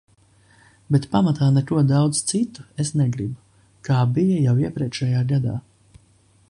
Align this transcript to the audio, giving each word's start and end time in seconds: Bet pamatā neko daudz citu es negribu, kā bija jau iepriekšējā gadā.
Bet 0.95 1.03
pamatā 1.15 1.49
neko 1.57 1.83
daudz 1.91 2.21
citu 2.31 2.65
es 2.85 2.91
negribu, 3.01 3.37
kā 3.89 4.01
bija 4.19 4.43
jau 4.47 4.59
iepriekšējā 4.65 5.21
gadā. 5.35 5.59